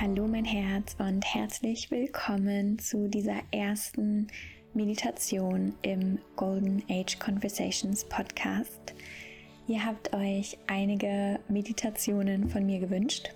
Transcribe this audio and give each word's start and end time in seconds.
Hallo 0.00 0.26
mein 0.26 0.46
Herz 0.46 0.96
und 0.98 1.22
herzlich 1.26 1.90
willkommen 1.90 2.78
zu 2.78 3.06
dieser 3.06 3.42
ersten 3.50 4.28
Meditation 4.72 5.74
im 5.82 6.18
Golden 6.36 6.82
Age 6.88 7.18
Conversations 7.18 8.06
Podcast. 8.06 8.94
Ihr 9.68 9.84
habt 9.84 10.14
euch 10.14 10.56
einige 10.68 11.38
Meditationen 11.48 12.48
von 12.48 12.64
mir 12.64 12.78
gewünscht 12.80 13.28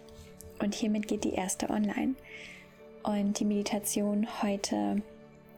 und 0.58 0.74
hiermit 0.74 1.06
geht 1.06 1.24
die 1.24 1.34
erste 1.34 1.68
online. 1.68 2.14
Und 3.02 3.38
die 3.38 3.44
Meditation 3.44 4.26
heute 4.42 5.02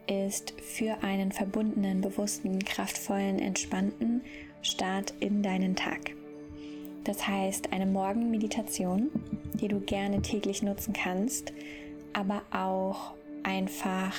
ist 0.07 0.59
für 0.59 1.01
einen 1.03 1.31
verbundenen, 1.31 2.01
bewussten, 2.01 2.59
kraftvollen, 2.59 3.39
entspannten 3.39 4.23
Start 4.61 5.13
in 5.21 5.41
deinen 5.41 5.73
Tag. 5.73 6.16
Das 7.07 7.25
heißt, 7.25 7.71
eine 7.71 7.85
Morgenmeditation, 7.85 9.09
die 9.53 9.69
du 9.69 9.79
gerne 9.79 10.21
täglich 10.21 10.61
nutzen 10.61 10.91
kannst, 10.91 11.53
aber 12.11 12.41
auch 12.51 13.13
einfach 13.43 14.13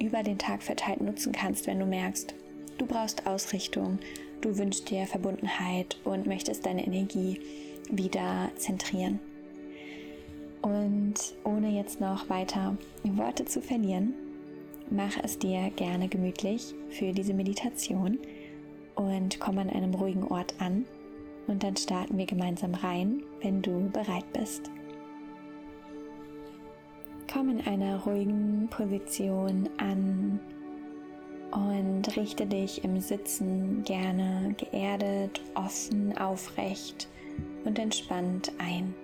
über 0.00 0.22
den 0.22 0.38
Tag 0.38 0.62
verteilt 0.62 1.02
nutzen 1.02 1.32
kannst, 1.32 1.66
wenn 1.66 1.78
du 1.78 1.84
merkst, 1.84 2.34
du 2.78 2.86
brauchst 2.86 3.26
Ausrichtung, 3.26 3.98
du 4.40 4.56
wünschst 4.56 4.88
dir 4.88 5.06
Verbundenheit 5.06 6.00
und 6.04 6.26
möchtest 6.26 6.64
deine 6.64 6.86
Energie 6.86 7.42
wieder 7.90 8.50
zentrieren. 8.56 9.20
Und 10.62 11.14
ohne 11.44 11.68
jetzt 11.76 12.00
noch 12.00 12.30
weiter 12.30 12.78
Worte 13.04 13.44
zu 13.44 13.60
verlieren, 13.60 14.14
mach 14.88 15.22
es 15.22 15.38
dir 15.38 15.70
gerne 15.76 16.08
gemütlich 16.08 16.74
für 16.88 17.12
diese 17.12 17.34
Meditation 17.34 18.18
und 18.94 19.38
komm 19.40 19.58
an 19.58 19.68
einem 19.68 19.92
ruhigen 19.92 20.24
Ort 20.24 20.54
an 20.58 20.86
und 21.48 21.62
dann 21.62 21.76
starten 21.76 22.16
wir 22.18 22.26
gemeinsam 22.26 22.74
rein, 22.74 23.22
wenn 23.40 23.62
du 23.62 23.90
bereit 23.90 24.30
bist. 24.32 24.70
Komm 27.32 27.50
in 27.50 27.66
einer 27.66 28.04
ruhigen 28.04 28.68
Position 28.70 29.68
an 29.78 30.40
und 31.50 32.16
richte 32.16 32.46
dich 32.46 32.84
im 32.84 33.00
Sitzen 33.00 33.82
gerne 33.84 34.54
geerdet, 34.56 35.40
offen, 35.54 36.16
aufrecht 36.16 37.08
und 37.64 37.78
entspannt 37.78 38.52
ein. 38.58 38.94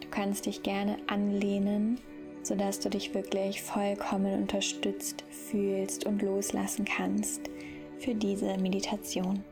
Du 0.00 0.08
kannst 0.10 0.46
dich 0.46 0.62
gerne 0.62 0.96
anlehnen, 1.06 1.98
sodass 2.42 2.80
du 2.80 2.90
dich 2.90 3.14
wirklich 3.14 3.62
vollkommen 3.62 4.42
unterstützt 4.42 5.24
fühlst 5.30 6.06
und 6.06 6.22
loslassen 6.22 6.84
kannst 6.84 7.50
für 7.98 8.14
diese 8.14 8.58
Meditation. 8.58 9.42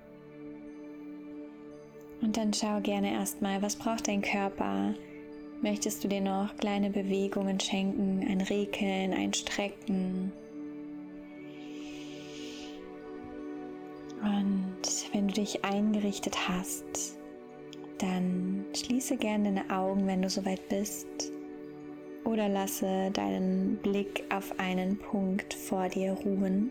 Und 2.23 2.37
dann 2.37 2.53
schau 2.53 2.81
gerne 2.81 3.13
erstmal, 3.13 3.63
was 3.63 3.77
braucht 3.77 4.09
dein 4.09 4.23
Körper? 4.23 4.95
Möchtest 5.63 6.05
du 6.05 6.09
dir 6.09 6.21
noch 6.21 6.57
kleine 6.57 6.91
Bewegungen 6.91 7.61
schenken, 7.61 8.27
ein 8.29 8.41
Rekeln, 8.41 9.13
ein 9.13 9.33
Strecken? 9.33 10.33
Und 14.23 15.13
wenn 15.13 15.29
du 15.29 15.35
dich 15.35 15.65
eingerichtet 15.65 16.48
hast, 16.48 17.19
dann 17.98 18.65
schließe 18.75 19.17
gerne 19.17 19.53
deine 19.53 19.71
Augen, 19.71 20.07
wenn 20.07 20.23
du 20.23 20.29
soweit 20.29 20.67
bist. 20.69 21.09
Oder 22.25 22.48
lasse 22.48 23.11
deinen 23.13 23.77
Blick 23.79 24.25
auf 24.31 24.59
einen 24.59 24.98
Punkt 24.98 25.55
vor 25.55 25.89
dir 25.89 26.13
ruhen. 26.13 26.71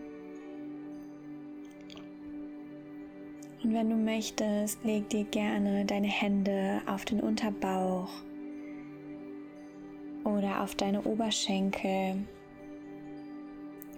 Und 3.70 3.76
wenn 3.76 3.90
du 3.90 3.94
möchtest, 3.94 4.82
leg 4.82 5.08
dir 5.10 5.22
gerne 5.22 5.84
deine 5.84 6.08
Hände 6.08 6.82
auf 6.86 7.04
den 7.04 7.20
Unterbauch 7.20 8.10
oder 10.24 10.62
auf 10.62 10.74
deine 10.74 11.00
Oberschenkel 11.02 12.16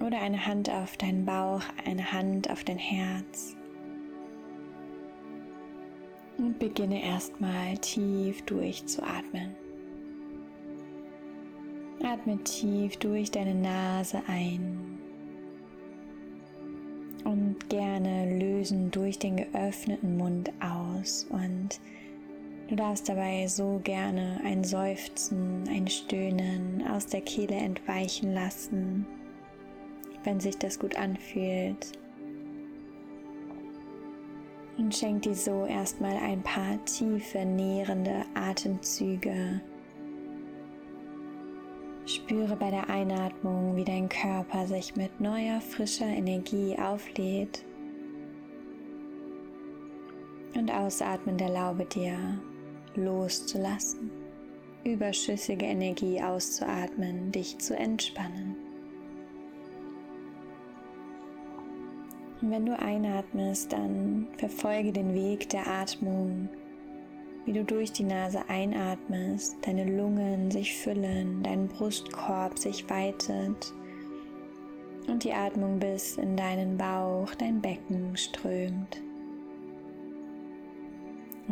oder 0.06 0.20
eine 0.20 0.44
Hand 0.44 0.68
auf 0.68 0.98
deinen 0.98 1.24
Bauch, 1.24 1.62
eine 1.86 2.12
Hand 2.12 2.50
auf 2.50 2.64
dein 2.64 2.76
Herz. 2.76 3.56
Und 6.36 6.58
beginne 6.58 7.02
erstmal 7.02 7.78
tief 7.78 8.42
durchzuatmen. 8.42 9.56
Atme 12.04 12.36
tief 12.44 12.98
durch 12.98 13.30
deine 13.30 13.54
Nase 13.54 14.22
ein 14.26 14.98
und 17.24 17.70
gerne 17.70 18.38
lösen 18.38 18.51
durch 18.90 19.18
den 19.18 19.36
geöffneten 19.36 20.16
Mund 20.16 20.52
aus 20.60 21.26
und 21.30 21.80
du 22.68 22.76
darfst 22.76 23.08
dabei 23.08 23.46
so 23.46 23.80
gerne 23.82 24.40
ein 24.44 24.64
Seufzen, 24.64 25.64
ein 25.68 25.88
Stöhnen 25.88 26.84
aus 26.88 27.06
der 27.06 27.20
Kehle 27.22 27.54
entweichen 27.54 28.32
lassen, 28.32 29.06
wenn 30.24 30.40
sich 30.40 30.58
das 30.58 30.78
gut 30.78 30.96
anfühlt. 30.96 31.92
Und 34.78 34.94
schenk 34.94 35.22
dir 35.22 35.34
so 35.34 35.66
erstmal 35.66 36.16
ein 36.16 36.42
paar 36.42 36.82
tiefe, 36.84 37.44
nährende 37.44 38.24
Atemzüge 38.34 39.60
Spüre 42.04 42.56
bei 42.56 42.70
der 42.70 42.90
Einatmung, 42.90 43.76
wie 43.76 43.84
dein 43.84 44.08
Körper 44.08 44.66
sich 44.66 44.96
mit 44.96 45.20
neuer, 45.20 45.60
frischer 45.60 46.06
Energie 46.06 46.76
auflädt. 46.76 47.64
Und 50.54 50.70
ausatmend 50.70 51.40
erlaube 51.40 51.84
dir, 51.84 52.16
loszulassen, 52.94 54.10
überschüssige 54.84 55.64
Energie 55.64 56.20
auszuatmen, 56.22 57.32
dich 57.32 57.58
zu 57.58 57.76
entspannen. 57.76 58.56
Und 62.40 62.50
wenn 62.50 62.66
du 62.66 62.78
einatmest, 62.78 63.72
dann 63.72 64.28
verfolge 64.36 64.92
den 64.92 65.14
Weg 65.14 65.48
der 65.48 65.66
Atmung 65.66 66.48
wie 67.44 67.52
du 67.52 67.64
durch 67.64 67.92
die 67.92 68.04
Nase 68.04 68.48
einatmest, 68.48 69.56
deine 69.62 69.84
Lungen 69.84 70.50
sich 70.50 70.76
füllen, 70.76 71.42
dein 71.42 71.68
Brustkorb 71.68 72.58
sich 72.58 72.88
weitet 72.88 73.72
und 75.08 75.24
die 75.24 75.32
Atmung 75.32 75.78
bis 75.80 76.18
in 76.18 76.36
deinen 76.36 76.76
Bauch, 76.76 77.34
dein 77.34 77.60
Becken 77.60 78.16
strömt. 78.16 79.02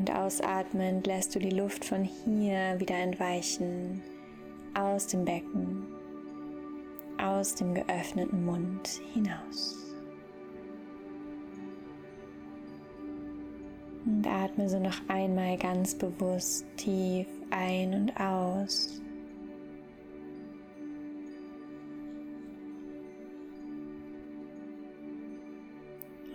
Und 0.00 0.11
ausatmend 0.11 1.06
lässt 1.06 1.34
du 1.34 1.38
die 1.38 1.50
Luft 1.50 1.84
von 1.84 2.03
hier 2.05 2.81
wieder 2.81 2.94
entweichen, 2.94 4.00
aus 4.72 5.06
dem 5.06 5.27
Becken, 5.27 5.87
aus 7.19 7.55
dem 7.55 7.75
geöffneten 7.75 8.47
Mund 8.47 8.89
hinaus. 9.12 9.77
Und 14.06 14.27
atme 14.27 14.71
so 14.71 14.81
noch 14.81 15.06
einmal 15.09 15.59
ganz 15.59 15.94
bewusst 15.94 16.65
tief 16.78 17.27
ein 17.50 17.93
und 17.93 18.19
aus. 18.19 19.03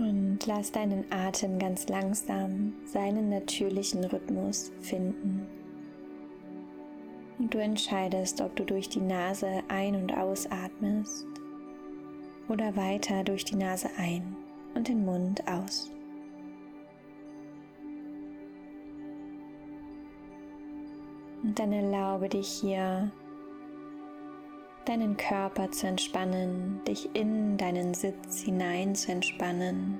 Und 0.05 0.45
lass 0.45 0.71
deinen 0.71 1.11
Atem 1.11 1.57
ganz 1.57 1.89
langsam 1.89 2.73
seinen 2.85 3.29
natürlichen 3.29 4.03
Rhythmus 4.03 4.71
finden. 4.79 5.47
Und 7.39 7.51
du 7.51 7.57
entscheidest, 7.57 8.39
ob 8.39 8.55
du 8.55 8.65
durch 8.65 8.87
die 8.87 9.01
Nase 9.01 9.63
ein- 9.67 9.95
und 9.95 10.15
ausatmest 10.15 11.25
oder 12.47 12.75
weiter 12.75 13.23
durch 13.23 13.45
die 13.45 13.55
Nase 13.55 13.89
ein 13.97 14.35
und 14.75 14.89
den 14.89 15.03
Mund 15.05 15.41
aus. 15.47 15.91
Und 21.41 21.57
dann 21.57 21.71
erlaube 21.71 22.29
dich 22.29 22.47
hier 22.47 23.11
deinen 24.85 25.17
Körper 25.17 25.71
zu 25.71 25.87
entspannen, 25.87 26.81
dich 26.87 27.09
in 27.15 27.57
deinen 27.57 27.93
Sitz 27.93 28.41
hinein 28.41 28.95
zu 28.95 29.11
entspannen, 29.11 29.99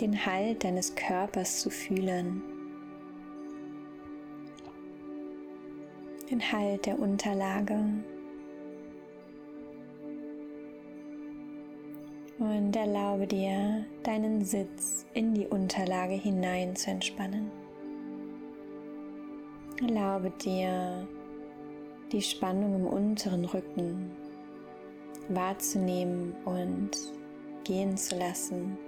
den 0.00 0.24
Halt 0.24 0.64
deines 0.64 0.94
Körpers 0.94 1.60
zu 1.60 1.70
fühlen, 1.70 2.42
den 6.30 6.40
Halt 6.40 6.86
der 6.86 6.98
Unterlage. 6.98 7.78
Und 12.38 12.76
erlaube 12.76 13.26
dir, 13.26 13.84
deinen 14.04 14.44
Sitz 14.44 15.04
in 15.12 15.34
die 15.34 15.46
Unterlage 15.46 16.14
hinein 16.14 16.76
zu 16.76 16.90
entspannen. 16.90 17.50
Erlaube 19.80 20.30
dir, 20.30 21.08
die 22.12 22.22
Spannung 22.22 22.74
im 22.74 22.86
unteren 22.86 23.44
Rücken 23.44 24.10
wahrzunehmen 25.28 26.34
und 26.44 26.90
gehen 27.64 27.96
zu 27.96 28.16
lassen. 28.18 28.78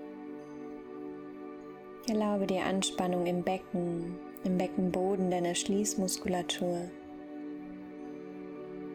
Erlaube 2.09 2.47
dir 2.47 2.65
Anspannung 2.65 3.27
im 3.27 3.43
Becken, 3.43 4.17
im 4.45 4.57
Beckenboden 4.57 5.31
deiner 5.31 5.55
Schließmuskulatur 5.55 6.91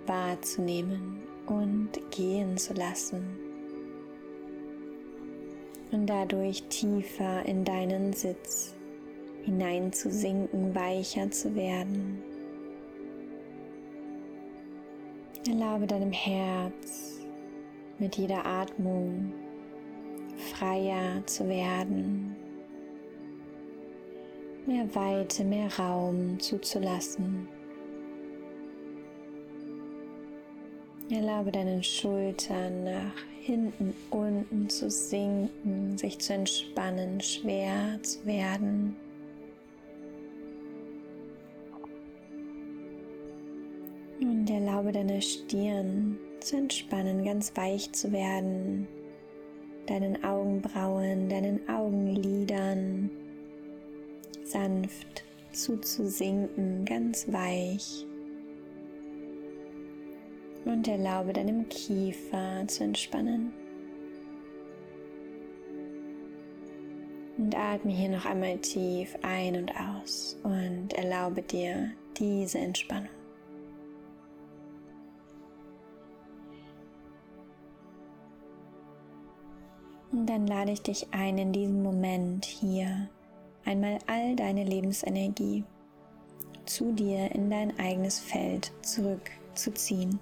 wahrzunehmen 0.08 1.22
und 1.46 1.90
gehen 2.12 2.58
zu 2.58 2.74
lassen 2.74 3.24
und 5.92 6.08
dadurch 6.08 6.64
tiefer 6.64 7.46
in 7.46 7.64
deinen 7.64 8.14
Sitz 8.14 8.76
hineinzusinken, 9.44 10.74
weicher 10.76 11.30
zu 11.32 11.56
werden. 11.56 12.24
Erlaube 15.48 15.86
deinem 15.86 16.12
Herz 16.12 17.20
mit 18.00 18.16
jeder 18.18 18.44
Atmung 18.44 19.32
freier 20.38 21.26
zu 21.28 21.48
werden, 21.48 22.36
mehr 24.66 24.94
Weite, 24.96 25.44
mehr 25.44 25.70
Raum 25.78 26.40
zuzulassen. 26.40 27.48
Erlaube 31.12 31.52
deinen 31.52 31.84
Schultern 31.84 32.86
nach 32.86 33.24
hinten, 33.40 33.94
unten 34.10 34.68
zu 34.68 34.90
sinken, 34.90 35.96
sich 35.96 36.18
zu 36.18 36.34
entspannen, 36.34 37.22
schwer 37.22 38.00
zu 38.02 38.26
werden. 38.26 38.96
Und 44.22 44.50
erlaube 44.50 44.92
deine 44.92 45.22
Stirn 45.22 46.18
zu 46.40 46.58
entspannen, 46.58 47.26
ganz 47.26 47.56
weich 47.56 47.92
zu 47.92 48.12
werden, 48.12 48.88
deinen 49.88 50.24
Augenbrauen, 50.24 51.30
deinen 51.30 51.68
Augenlidern 51.68 53.10
sanft 54.44 55.24
zuzusinken, 55.52 56.86
ganz 56.86 57.32
weich 57.32 58.06
und 60.66 60.88
erlaube 60.88 61.34
deinem 61.34 61.68
Kiefer 61.70 62.68
zu 62.68 62.84
entspannen. 62.84 63.54
Und 67.38 67.56
atme 67.56 67.92
hier 67.92 68.10
noch 68.10 68.26
einmal 68.26 68.58
tief 68.60 69.16
ein 69.22 69.58
und 69.58 69.72
aus 69.76 70.40
und 70.44 70.94
erlaube 70.94 71.42
dir 71.42 71.92
diese 72.18 72.60
Entspannung. 72.60 73.15
Und 80.16 80.28
dann 80.28 80.48
lade 80.48 80.72
ich 80.72 80.82
dich 80.82 81.08
ein, 81.12 81.38
in 81.38 81.52
diesem 81.52 81.84
Moment 81.84 82.46
hier 82.46 83.10
einmal 83.66 84.00
all 84.08 84.36
deine 84.36 84.64
Lebensenergie 84.64 85.64
zu 86.66 86.94
dir 86.94 87.32
in 87.36 87.50
dein 87.50 87.78
eigenes 87.78 88.20
Feld 88.20 88.72
zurückzuziehen 88.82 90.20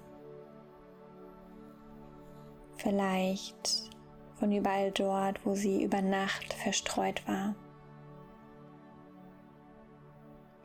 vielleicht 2.84 3.90
von 4.38 4.52
überall 4.52 4.92
dort, 4.92 5.44
wo 5.44 5.54
sie 5.54 5.82
über 5.82 6.02
Nacht 6.02 6.52
verstreut 6.52 7.26
war. 7.26 7.54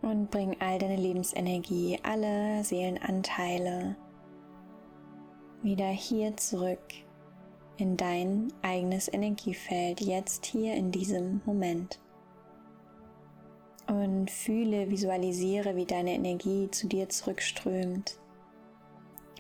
Und 0.01 0.29
bring 0.31 0.55
all 0.59 0.79
deine 0.79 0.95
Lebensenergie, 0.95 1.99
alle 2.03 2.63
Seelenanteile 2.63 3.95
wieder 5.61 5.87
hier 5.87 6.35
zurück 6.37 6.79
in 7.79 7.97
dein 7.97 8.51
eigenes 8.61 9.11
Energiefeld, 9.11 10.01
jetzt 10.01 10.45
hier 10.45 10.73
in 10.75 10.91
diesem 10.91 11.41
Moment. 11.45 11.99
Und 13.87 14.29
fühle, 14.29 14.89
visualisiere, 14.89 15.75
wie 15.75 15.85
deine 15.85 16.13
Energie 16.13 16.69
zu 16.69 16.87
dir 16.87 17.09
zurückströmt 17.09 18.19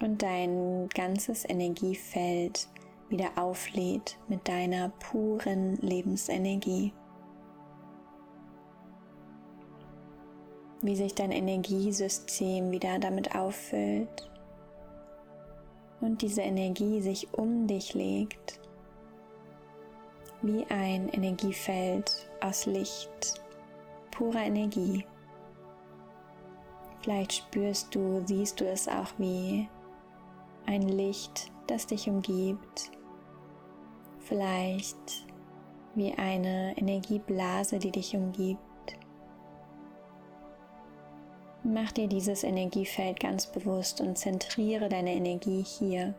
und 0.01 0.23
dein 0.23 0.87
ganzes 0.89 1.47
Energiefeld 1.47 2.67
wieder 3.09 3.29
auflädt 3.35 4.17
mit 4.27 4.47
deiner 4.47 4.89
puren 4.89 5.75
Lebensenergie. 5.77 6.93
Wie 10.81 10.95
sich 10.95 11.13
dein 11.13 11.31
Energiesystem 11.31 12.71
wieder 12.71 12.99
damit 12.99 13.35
auffüllt 13.35 14.28
und 16.01 16.21
diese 16.21 16.41
Energie 16.41 17.01
sich 17.01 17.27
um 17.33 17.67
dich 17.67 17.93
legt, 17.93 18.59
wie 20.41 20.65
ein 20.69 21.09
Energiefeld 21.09 22.29
aus 22.41 22.65
Licht, 22.65 23.41
purer 24.11 24.43
Energie. 24.43 25.05
Vielleicht 27.01 27.33
spürst 27.33 27.93
du, 27.95 28.21
siehst 28.25 28.59
du 28.59 28.65
es 28.65 28.87
auch 28.87 29.13
wie 29.17 29.67
ein 30.65 30.83
Licht, 30.83 31.51
das 31.67 31.87
dich 31.87 32.09
umgibt, 32.09 32.91
vielleicht 34.19 35.25
wie 35.95 36.13
eine 36.13 36.77
Energieblase, 36.77 37.79
die 37.79 37.91
dich 37.91 38.15
umgibt. 38.15 38.59
Mach 41.63 41.91
dir 41.91 42.07
dieses 42.07 42.43
Energiefeld 42.43 43.19
ganz 43.19 43.47
bewusst 43.47 43.99
und 43.99 44.17
zentriere 44.17 44.87
deine 44.87 45.13
Energie 45.13 45.61
hier, 45.61 46.15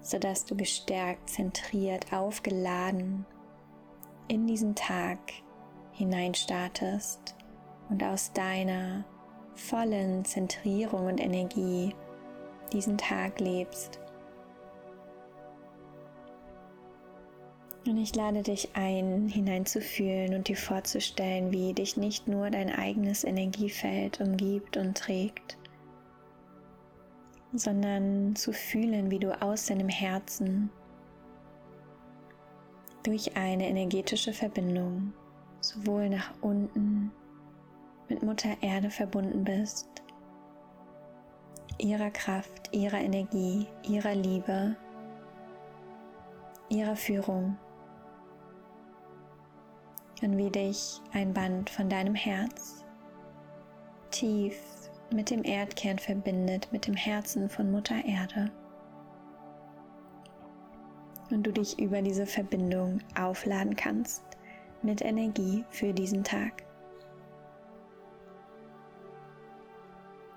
sodass 0.00 0.44
du 0.44 0.54
gestärkt, 0.54 1.30
zentriert, 1.30 2.12
aufgeladen 2.12 3.24
in 4.28 4.46
diesen 4.46 4.74
Tag 4.74 5.18
hineinstartest 5.92 7.34
und 7.88 8.02
aus 8.02 8.32
deiner 8.32 9.04
vollen 9.54 10.24
Zentrierung 10.24 11.06
und 11.06 11.20
Energie 11.20 11.94
diesen 12.72 12.98
Tag 12.98 13.40
lebst. 13.40 14.00
Und 17.86 17.98
ich 17.98 18.14
lade 18.16 18.42
dich 18.42 18.70
ein, 18.74 19.28
hineinzufühlen 19.28 20.34
und 20.34 20.48
dir 20.48 20.56
vorzustellen, 20.56 21.52
wie 21.52 21.74
dich 21.74 21.98
nicht 21.98 22.26
nur 22.26 22.48
dein 22.48 22.70
eigenes 22.70 23.24
Energiefeld 23.24 24.22
umgibt 24.22 24.78
und 24.78 24.96
trägt, 24.96 25.58
sondern 27.52 28.34
zu 28.36 28.52
fühlen, 28.54 29.10
wie 29.10 29.18
du 29.18 29.38
aus 29.42 29.66
deinem 29.66 29.90
Herzen 29.90 30.70
durch 33.02 33.36
eine 33.36 33.68
energetische 33.68 34.32
Verbindung 34.32 35.12
sowohl 35.60 36.08
nach 36.08 36.32
unten 36.40 37.12
mit 38.08 38.22
Mutter 38.22 38.56
Erde 38.62 38.90
verbunden 38.90 39.44
bist, 39.44 39.88
ihrer 41.78 42.10
Kraft, 42.10 42.70
ihrer 42.72 43.00
Energie, 43.00 43.66
ihrer 43.86 44.14
Liebe, 44.14 44.74
ihrer 46.70 46.96
Führung 46.96 47.58
und 50.24 50.38
wie 50.38 50.50
dich 50.50 51.02
ein 51.12 51.34
Band 51.34 51.68
von 51.68 51.90
deinem 51.90 52.14
Herz 52.14 52.82
tief 54.10 54.56
mit 55.12 55.30
dem 55.30 55.44
Erdkern 55.44 55.98
verbindet, 55.98 56.68
mit 56.72 56.86
dem 56.86 56.94
Herzen 56.94 57.50
von 57.50 57.70
Mutter 57.70 58.02
Erde. 58.04 58.50
Und 61.30 61.42
du 61.42 61.52
dich 61.52 61.78
über 61.78 62.00
diese 62.00 62.26
Verbindung 62.26 63.00
aufladen 63.20 63.76
kannst 63.76 64.24
mit 64.82 65.02
Energie 65.02 65.64
für 65.68 65.92
diesen 65.92 66.24
Tag. 66.24 66.64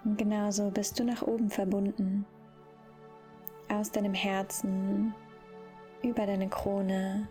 Und 0.04 0.18
genauso 0.18 0.70
bist 0.70 1.00
du 1.00 1.04
nach 1.06 1.22
oben 1.22 1.50
verbunden, 1.50 2.26
aus 3.70 3.92
deinem 3.92 4.14
Herzen, 4.14 5.14
über 6.02 6.26
deine 6.26 6.50
Krone, 6.50 7.28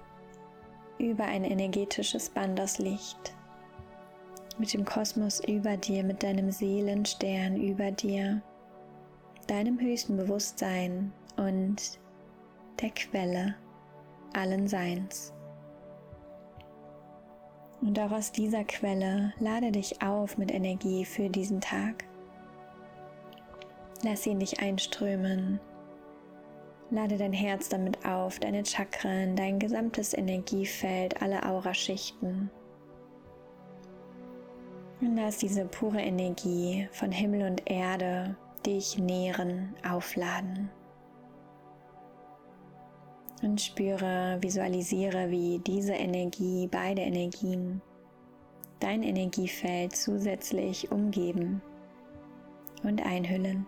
über 0.98 1.24
ein 1.24 1.44
energetisches 1.44 2.30
Band 2.30 2.60
aus 2.60 2.78
Licht, 2.78 3.34
mit 4.58 4.72
dem 4.72 4.84
Kosmos 4.84 5.40
über 5.46 5.76
dir, 5.76 6.02
mit 6.04 6.22
deinem 6.22 6.50
Seelenstern 6.50 7.56
über 7.56 7.90
dir, 7.90 8.42
deinem 9.46 9.78
höchsten 9.80 10.16
Bewusstsein 10.16 11.12
und 11.36 11.98
der 12.80 12.90
Quelle 12.90 13.54
allen 14.32 14.68
Seins. 14.68 15.32
Und 17.80 17.98
auch 17.98 18.10
aus 18.10 18.32
dieser 18.32 18.64
Quelle 18.64 19.32
lade 19.38 19.70
dich 19.70 20.02
auf 20.02 20.38
mit 20.38 20.52
Energie 20.52 21.04
für 21.04 21.28
diesen 21.28 21.60
Tag. 21.60 22.04
Lass 24.02 24.26
ihn 24.26 24.40
dich 24.40 24.60
einströmen 24.60 25.60
Lade 26.90 27.16
dein 27.16 27.32
Herz 27.32 27.68
damit 27.68 28.04
auf, 28.06 28.38
deine 28.38 28.64
Chakren, 28.64 29.34
dein 29.34 29.58
gesamtes 29.58 30.14
Energiefeld, 30.14 31.20
alle 31.20 31.44
Auraschichten. 31.44 32.48
Und 35.00 35.16
lass 35.16 35.38
diese 35.38 35.64
pure 35.64 36.00
Energie 36.00 36.88
von 36.92 37.10
Himmel 37.10 37.50
und 37.50 37.68
Erde 37.68 38.36
dich 38.64 38.98
nähren, 38.98 39.74
aufladen. 39.88 40.70
Und 43.42 43.60
spüre, 43.60 44.38
visualisiere, 44.40 45.30
wie 45.30 45.58
diese 45.58 45.92
Energie, 45.92 46.68
beide 46.68 47.02
Energien, 47.02 47.82
dein 48.80 49.02
Energiefeld 49.02 49.94
zusätzlich 49.94 50.90
umgeben 50.90 51.60
und 52.82 53.04
einhüllen. 53.04 53.66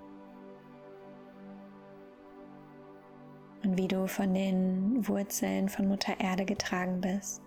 Und 3.69 3.77
wie 3.77 3.89
du 3.89 4.09
von 4.09 4.33
den 4.33 5.07
Wurzeln 5.07 5.69
von 5.69 5.89
Mutter 5.89 6.19
Erde 6.19 6.47
getragen 6.47 7.03
bist 7.03 7.43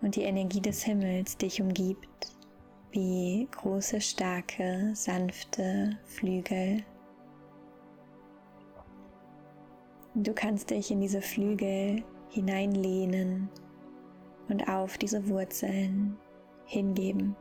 und 0.00 0.14
die 0.14 0.22
Energie 0.22 0.60
des 0.60 0.84
Himmels 0.84 1.36
dich 1.36 1.60
umgibt 1.60 2.36
wie 2.92 3.48
große, 3.50 4.00
starke, 4.00 4.92
sanfte 4.94 5.98
Flügel. 6.04 6.84
Du 10.14 10.32
kannst 10.32 10.70
dich 10.70 10.92
in 10.92 11.00
diese 11.00 11.20
Flügel 11.20 12.04
hineinlehnen 12.28 13.48
und 14.48 14.68
auf 14.68 14.98
diese 14.98 15.28
Wurzeln 15.28 16.16
hingeben. 16.66 17.34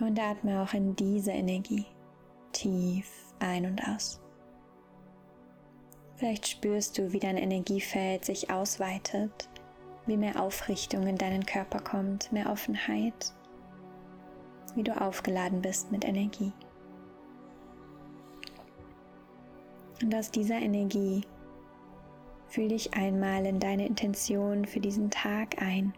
Und 0.00 0.18
atme 0.18 0.62
auch 0.62 0.74
in 0.74 0.96
diese 0.96 1.30
Energie 1.30 1.86
tief 2.60 3.10
ein 3.38 3.64
und 3.64 3.82
aus. 3.88 4.20
Vielleicht 6.16 6.46
spürst 6.46 6.98
du, 6.98 7.12
wie 7.12 7.18
dein 7.18 7.38
Energiefeld 7.38 8.26
sich 8.26 8.50
ausweitet, 8.50 9.48
wie 10.06 10.18
mehr 10.18 10.40
Aufrichtung 10.42 11.06
in 11.06 11.16
deinen 11.16 11.46
Körper 11.46 11.80
kommt, 11.80 12.30
mehr 12.30 12.50
Offenheit, 12.50 13.34
wie 14.74 14.82
du 14.82 15.00
aufgeladen 15.00 15.62
bist 15.62 15.90
mit 15.90 16.04
Energie. 16.04 16.52
Und 20.02 20.14
aus 20.14 20.30
dieser 20.30 20.56
Energie 20.56 21.22
fühl 22.48 22.68
dich 22.68 22.92
einmal 22.92 23.46
in 23.46 23.58
deine 23.58 23.86
Intention 23.86 24.66
für 24.66 24.80
diesen 24.80 25.10
Tag 25.10 25.62
ein. 25.62 25.94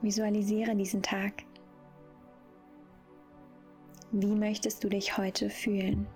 Visualisiere 0.00 0.74
diesen 0.74 1.02
Tag. 1.02 1.44
Wie 4.12 4.34
möchtest 4.34 4.82
du 4.82 4.88
dich 4.88 5.16
heute 5.18 5.48
fühlen? 5.50 6.08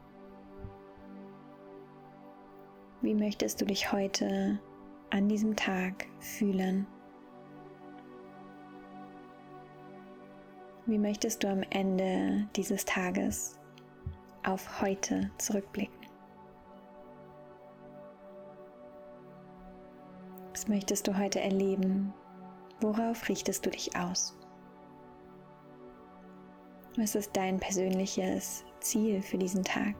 Wie 3.02 3.14
möchtest 3.14 3.60
du 3.60 3.66
dich 3.66 3.92
heute 3.92 4.58
an 5.10 5.28
diesem 5.28 5.54
Tag 5.54 6.06
fühlen? 6.18 6.88
Wie 10.86 10.98
möchtest 10.98 11.44
du 11.44 11.48
am 11.48 11.62
Ende 11.70 12.48
dieses 12.56 12.84
Tages 12.84 13.60
auf 14.42 14.82
heute 14.82 15.30
zurückblicken? 15.38 15.94
Was 20.50 20.66
möchtest 20.66 21.06
du 21.06 21.16
heute 21.16 21.40
erleben? 21.40 22.12
Worauf 22.80 23.28
richtest 23.28 23.64
du 23.64 23.70
dich 23.70 23.94
aus? 23.94 24.36
Was 26.96 27.16
ist 27.16 27.36
dein 27.36 27.58
persönliches 27.58 28.64
Ziel 28.78 29.20
für 29.20 29.36
diesen 29.36 29.64
Tag? 29.64 29.94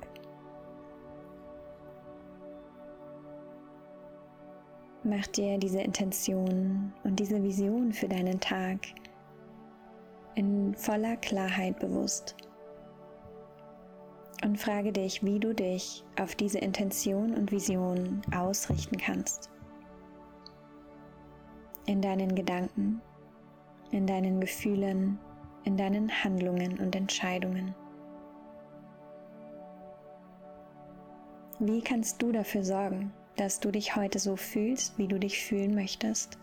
Mach 5.02 5.26
dir 5.26 5.58
diese 5.58 5.80
Intention 5.80 6.92
und 7.02 7.18
diese 7.18 7.42
Vision 7.42 7.92
für 7.92 8.08
deinen 8.08 8.38
Tag 8.38 8.78
in 10.36 10.72
voller 10.76 11.16
Klarheit 11.16 11.80
bewusst 11.80 12.36
und 14.44 14.56
frage 14.56 14.92
dich, 14.92 15.24
wie 15.24 15.40
du 15.40 15.52
dich 15.52 16.04
auf 16.20 16.36
diese 16.36 16.58
Intention 16.58 17.34
und 17.34 17.50
Vision 17.50 18.22
ausrichten 18.32 18.98
kannst. 18.98 19.50
In 21.86 22.00
deinen 22.00 22.36
Gedanken, 22.36 23.02
in 23.90 24.06
deinen 24.06 24.40
Gefühlen, 24.40 25.18
in 25.64 25.76
deinen 25.76 26.10
Handlungen 26.24 26.78
und 26.78 26.94
Entscheidungen. 26.94 27.74
Wie 31.58 31.80
kannst 31.80 32.20
du 32.20 32.32
dafür 32.32 32.64
sorgen, 32.64 33.12
dass 33.36 33.60
du 33.60 33.70
dich 33.70 33.96
heute 33.96 34.18
so 34.18 34.36
fühlst, 34.36 34.98
wie 34.98 35.08
du 35.08 35.18
dich 35.18 35.42
fühlen 35.42 35.74
möchtest? 35.74 36.38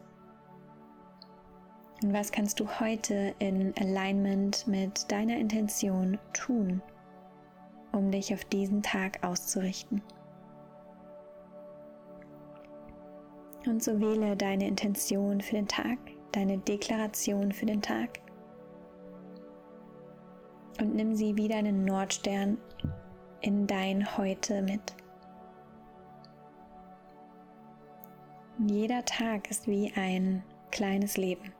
Und 2.03 2.13
was 2.13 2.31
kannst 2.31 2.59
du 2.59 2.67
heute 2.79 3.35
in 3.37 3.73
Alignment 3.79 4.67
mit 4.67 5.11
deiner 5.11 5.37
Intention 5.37 6.17
tun, 6.33 6.81
um 7.91 8.09
dich 8.09 8.33
auf 8.33 8.43
diesen 8.45 8.81
Tag 8.81 9.23
auszurichten? 9.23 10.01
Und 13.67 13.83
so 13.83 13.99
wähle 13.99 14.35
deine 14.35 14.67
Intention 14.67 15.41
für 15.41 15.55
den 15.55 15.67
Tag, 15.67 15.99
deine 16.31 16.57
Deklaration 16.57 17.51
für 17.51 17.67
den 17.67 17.83
Tag 17.83 18.19
und 20.81 20.95
nimm 20.95 21.15
sie 21.15 21.37
wie 21.37 21.47
deinen 21.47 21.85
Nordstern 21.85 22.57
in 23.41 23.67
dein 23.67 24.17
Heute 24.17 24.63
mit. 24.63 24.95
Jeder 28.67 29.05
Tag 29.05 29.49
ist 29.49 29.67
wie 29.67 29.93
ein 29.95 30.43
kleines 30.71 31.17
Leben. 31.17 31.53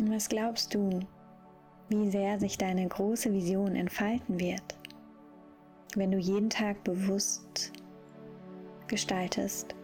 Und 0.00 0.10
was 0.10 0.28
glaubst 0.28 0.74
du, 0.74 1.00
wie 1.88 2.10
sehr 2.10 2.40
sich 2.40 2.58
deine 2.58 2.88
große 2.88 3.32
Vision 3.32 3.76
entfalten 3.76 4.40
wird, 4.40 4.76
wenn 5.94 6.10
du 6.10 6.18
jeden 6.18 6.50
Tag 6.50 6.82
bewusst 6.82 7.72
gestaltest, 8.88 9.76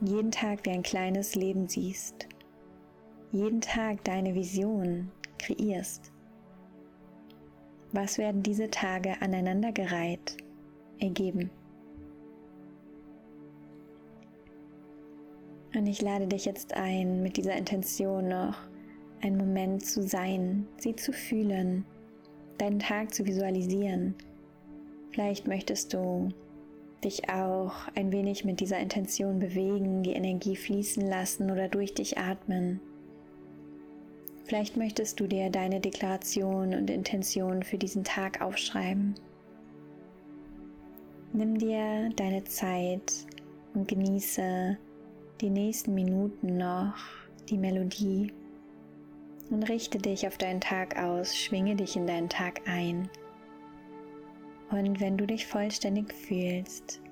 jeden 0.00 0.30
Tag 0.30 0.64
wie 0.64 0.70
ein 0.70 0.84
kleines 0.84 1.34
Leben 1.34 1.66
siehst, 1.66 2.28
jeden 3.32 3.60
Tag 3.60 4.04
deine 4.04 4.34
Vision 4.34 5.10
kreierst? 5.38 6.12
Was 7.92 8.18
werden 8.18 8.42
diese 8.42 8.70
Tage 8.70 9.20
aneinandergereiht 9.22 10.36
ergeben? 10.98 11.50
Und 15.74 15.86
ich 15.86 16.02
lade 16.02 16.26
dich 16.26 16.44
jetzt 16.44 16.74
ein, 16.74 17.22
mit 17.22 17.36
dieser 17.36 17.56
Intention 17.56 18.28
noch 18.28 18.56
einen 19.22 19.36
Moment 19.36 19.84
zu 19.84 20.02
sein, 20.02 20.66
sie 20.78 20.96
zu 20.96 21.12
fühlen, 21.12 21.84
deinen 22.58 22.78
Tag 22.78 23.14
zu 23.14 23.24
visualisieren. 23.26 24.14
Vielleicht 25.12 25.46
möchtest 25.46 25.94
du 25.94 26.28
dich 27.04 27.28
auch 27.30 27.72
ein 27.94 28.12
wenig 28.12 28.44
mit 28.44 28.60
dieser 28.60 28.78
Intention 28.78 29.38
bewegen, 29.38 30.02
die 30.02 30.12
Energie 30.12 30.56
fließen 30.56 31.06
lassen 31.06 31.50
oder 31.50 31.68
durch 31.68 31.94
dich 31.94 32.18
atmen. 32.18 32.80
Vielleicht 34.48 34.78
möchtest 34.78 35.20
du 35.20 35.26
dir 35.26 35.50
deine 35.50 35.78
Deklaration 35.78 36.72
und 36.72 36.88
Intention 36.88 37.62
für 37.62 37.76
diesen 37.76 38.02
Tag 38.02 38.40
aufschreiben. 38.40 39.14
Nimm 41.34 41.58
dir 41.58 42.08
deine 42.16 42.44
Zeit 42.44 43.12
und 43.74 43.86
genieße 43.86 44.78
die 45.42 45.50
nächsten 45.50 45.94
Minuten 45.94 46.56
noch 46.56 46.94
die 47.50 47.58
Melodie 47.58 48.32
und 49.50 49.64
richte 49.64 49.98
dich 49.98 50.26
auf 50.26 50.38
deinen 50.38 50.62
Tag 50.62 50.98
aus, 50.98 51.36
schwinge 51.36 51.76
dich 51.76 51.94
in 51.96 52.06
deinen 52.06 52.30
Tag 52.30 52.62
ein. 52.66 53.10
Und 54.70 54.98
wenn 54.98 55.18
du 55.18 55.26
dich 55.26 55.46
vollständig 55.46 56.14
fühlst, 56.14 57.02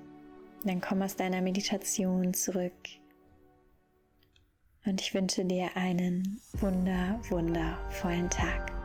dann 0.65 0.81
komm 0.81 1.03
aus 1.03 1.15
deiner 1.15 1.41
Meditation 1.41 2.33
zurück 2.33 2.73
und 4.87 5.01
ich 5.01 5.13
wünsche 5.13 5.45
dir 5.45 5.69
einen 5.75 6.41
wunder, 6.59 7.19
wundervollen 7.29 8.29
Tag. 8.29 8.76